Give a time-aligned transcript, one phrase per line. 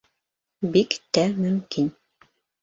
[0.77, 1.93] Бик тә мөмкин.